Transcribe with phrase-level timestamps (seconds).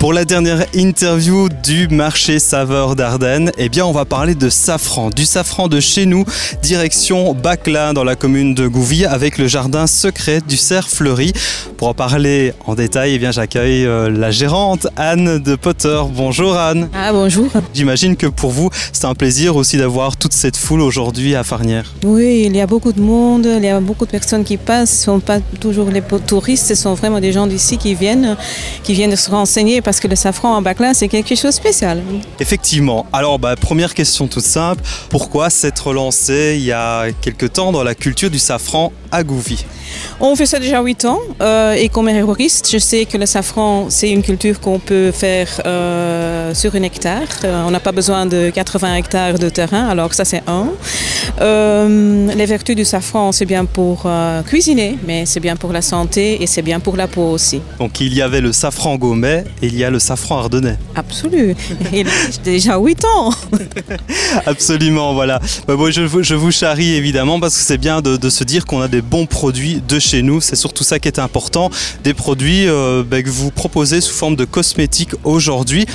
[0.00, 5.10] Pour la dernière interview du marché saveur d'Ardennes, eh bien on va parler de safran,
[5.10, 6.24] du safran de chez nous,
[6.62, 11.34] direction Baclin dans la commune de Gouvy avec le jardin secret du cerf fleuri.
[11.76, 16.00] Pour en parler en détail, eh bien j'accueille euh, la gérante Anne de Potter.
[16.14, 16.88] Bonjour Anne.
[16.94, 17.50] Ah bonjour.
[17.74, 21.92] J'imagine que pour vous, c'est un plaisir aussi d'avoir toute cette foule aujourd'hui à Farnières.
[22.04, 24.92] Oui, il y a beaucoup de monde, il y a beaucoup de personnes qui passent,
[24.92, 28.38] ce ne sont pas toujours les touristes, ce sont vraiment des gens d'ici qui viennent,
[28.82, 32.00] qui viennent se renseigner parce que le safran en Baclin, c'est quelque chose de spécial.
[32.38, 33.06] Effectivement.
[33.12, 34.84] Alors, bah, première question toute simple.
[35.08, 39.24] Pourquoi s'être lancé il y a quelque temps dans la culture du safran à
[40.20, 43.86] on fait ça déjà 8 ans euh, et comme herboriste, je sais que le safran,
[43.88, 47.28] c'est une culture qu'on peut faire euh, sur un hectare.
[47.44, 50.68] Euh, on n'a pas besoin de 80 hectares de terrain, alors ça c'est un.
[51.40, 54.08] les vertus du safran, c'est bien pour
[54.46, 57.60] cuisiner, mais c'est bien pour la santé et c'est bien pour la peau aussi.
[57.78, 60.76] Donc il y avait le safran gaumet et il y a le safran ardennais.
[60.94, 61.54] Absolument.
[61.92, 62.10] Il a
[62.44, 63.30] déjà 8 ans.
[64.46, 65.40] Absolument, voilà.
[65.66, 68.80] Bah, je, je, vous charrie évidemment parce que c'est bien de, de se dire qu'on
[68.80, 70.40] a des bons produits chez nous.
[70.40, 71.70] C'est surtout ça qui est important.
[72.04, 75.86] Des produits euh, ben, que vous proposez sous forme de cosmétiques aujourd'hui.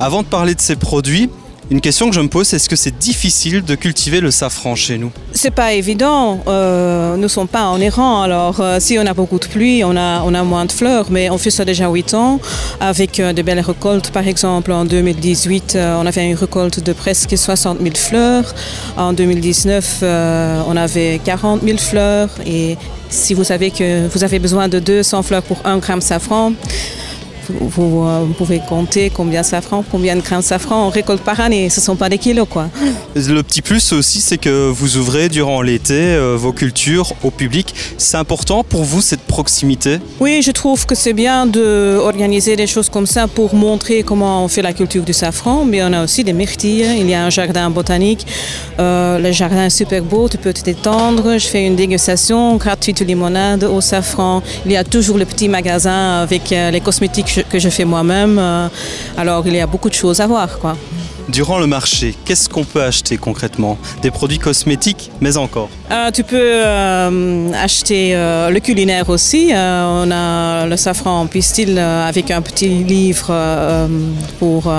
[0.00, 1.30] Avant de parler de ces produits,
[1.70, 4.98] une question que je me pose, est-ce que c'est difficile de cultiver le safran chez
[4.98, 5.10] nous?
[5.32, 6.40] C'est pas évident.
[6.46, 8.22] Euh, nous ne sommes pas en errant.
[8.22, 11.38] Alors, euh, si on a beaucoup de pluie, on a, moins de fleurs, mais on
[11.38, 12.38] fait ça déjà 8 ans
[12.80, 14.10] avec de belles récoltes.
[14.10, 18.54] Par exemple, en 2018, on avait une récolte de presque 60 000 fleurs.
[18.96, 22.76] En 2019, on avait 40 000 fleurs et
[23.08, 26.52] si vous savez que vous avez besoin de 200 fleurs pour 1 gramme de safran,
[27.50, 31.22] vous, euh, vous, pouvez compter combien de safran, combien de grains de safran on récolte
[31.22, 31.68] par année.
[31.70, 32.68] Ce ne sont pas des kilos, quoi.
[33.14, 37.74] Le petit plus aussi, c'est que vous ouvrez durant l'été euh, vos cultures au public.
[37.98, 39.98] C'est important pour vous cette proximité?
[40.20, 44.48] Oui, je trouve que c'est bien d'organiser des choses comme ça pour montrer comment on
[44.48, 45.64] fait la culture du safran.
[45.64, 46.86] Mais on a aussi des myrtilles.
[46.98, 48.26] Il y a un jardin botanique.
[48.78, 50.28] Euh, le jardin est super beau.
[50.28, 51.38] Tu peux te détendre.
[51.38, 54.42] Je fais une dégustation gratuite de limonade au safran.
[54.64, 58.38] Il y a toujours le petit magasin avec les cosmétiques que je fais moi-même.
[58.38, 58.68] Euh,
[59.16, 60.58] alors il y a beaucoup de choses à voir.
[60.58, 60.76] Quoi.
[61.28, 63.78] Durant le marché, qu'est-ce qu'on peut acheter concrètement?
[64.02, 69.50] Des produits cosmétiques, mais encore euh, Tu peux euh, acheter le culinaire aussi.
[69.52, 73.32] on a le safran en pistil avec un petit livre
[74.38, 74.72] pour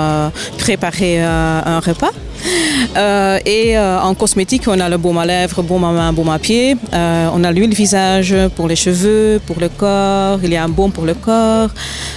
[0.58, 2.12] préparer un repas.
[2.96, 6.30] Euh, et euh, en cosmétique, on a le baume à lèvres, baume à main, baume
[6.30, 6.76] à pied.
[6.94, 10.38] Euh, on a l'huile visage pour les cheveux, pour le corps.
[10.42, 11.68] Il y a un baume pour le corps.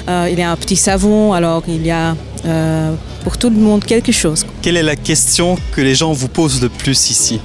[0.07, 1.33] il y a un petit savon.
[1.33, 2.15] Alors, il y a
[3.25, 4.45] pour tout le monde quelque chose.
[4.61, 7.41] Quelle est la question que les gens vous posent le plus ici?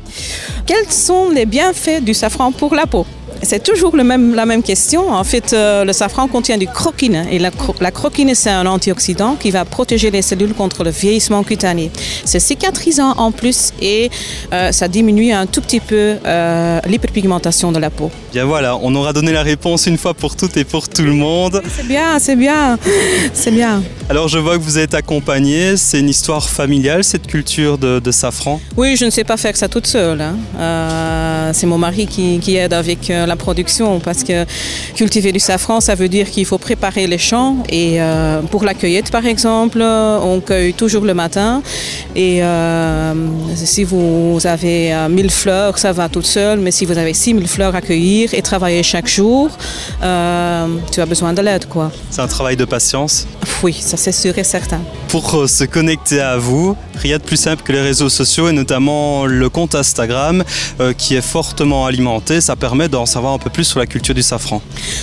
[0.65, 3.05] Quels sont les bienfaits du safran pour la peau?
[3.43, 5.11] C'est toujours le même, la même question.
[5.11, 7.27] En fait, euh, le safran contient du croquine.
[7.31, 7.51] Et la,
[7.81, 11.91] la croquine, c'est un antioxydant qui va protéger les cellules contre le vieillissement cutané.
[12.25, 14.11] C'est cicatrisant en plus et
[14.53, 18.11] euh, ça diminue un tout petit peu euh, l'hyperpigmentation de la peau.
[18.33, 21.13] Bien voilà, on aura donné la réponse une fois pour toutes et pour tout le
[21.13, 21.63] monde.
[21.75, 22.79] C'est bien, c'est bien,
[23.33, 23.83] c'est bien.
[24.09, 25.77] Alors je vois que vous êtes accompagné.
[25.77, 29.69] C'est une histoire familiale, cette culture de, safran Oui, je ne sais pas faire ça
[29.69, 30.21] toute seule.
[30.21, 31.53] Hein.
[31.53, 34.45] c'est mon mari qui, qui aide avec la production parce que
[34.95, 38.75] cultiver du safran, ça veut dire qu'il faut préparer les champs et euh, pour la
[38.75, 41.63] cueillette par exemple, on cueille toujours le matin
[42.15, 43.15] et euh,
[43.55, 47.49] si vous avez 1000 euh, fleurs, ça va toute seule, mais si vous avez 6000
[47.49, 49.51] fleurs à cueillir et travailler chaque jour,
[50.01, 51.91] tu as besoin de l'aide quoi.
[52.11, 53.27] C'est un travail de patience?
[53.63, 54.81] Oui, ça c'est sûr et certain.
[55.09, 59.27] Pour se connecter à vous, rien de plus simple que les réseaux sociaux et notamment
[59.27, 60.45] le compte Instagram
[60.99, 64.23] qui est fortement alimenté, ça permet d'en savoir un peu plus sur la culture du
[64.23, 64.61] safran.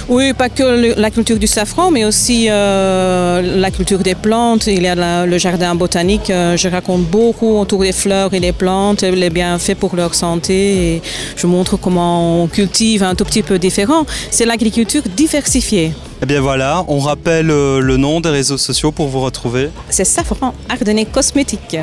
[0.08, 4.68] Oui, pas que la culture du safran, mais aussi euh, la culture des plantes.
[4.68, 6.30] Il y a le jardin botanique.
[6.30, 11.02] Euh, je raconte beaucoup autour des fleurs et des plantes, les bienfaits pour leur santé.
[11.36, 14.06] Je montre comment on cultive un tout petit peu différent.
[14.30, 15.94] C'est l'agriculture diversifiée.
[16.22, 19.70] Eh bien voilà, on rappelle euh, le nom des réseaux sociaux pour vous retrouver.
[19.90, 21.78] C'est Safran Ardennais Cosmétique.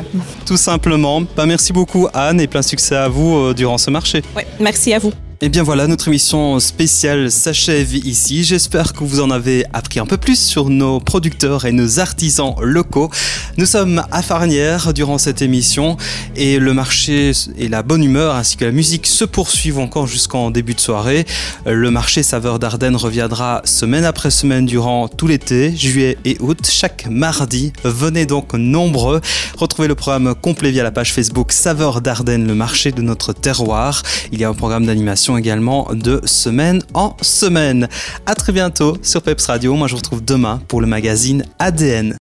[0.45, 1.21] Tout simplement.
[1.35, 4.23] Bah, merci beaucoup Anne et plein succès à vous durant ce marché.
[4.35, 5.11] Oui, merci à vous.
[5.41, 8.43] Et eh bien voilà, notre émission spéciale s'achève ici.
[8.43, 12.55] J'espère que vous en avez appris un peu plus sur nos producteurs et nos artisans
[12.59, 13.09] locaux.
[13.55, 15.95] Nous sommes à Farnière durant cette émission
[16.35, 20.51] et le marché et la bonne humeur ainsi que la musique se poursuivent encore jusqu'en
[20.51, 21.25] début de soirée.
[21.65, 27.07] Le marché Saveur d'Ardennes reviendra semaine après semaine durant tout l'été, juillet et août, chaque
[27.09, 27.71] mardi.
[27.85, 29.21] Venez donc nombreux.
[29.57, 34.03] Retrouvez le programme complet via la page Facebook Saveur d'Ardennes, le marché de notre terroir.
[34.33, 37.87] Il y a un programme d'animation également de semaine en semaine.
[38.25, 39.75] À très bientôt sur Peps Radio.
[39.75, 42.17] Moi, je vous retrouve demain pour le magazine ADN.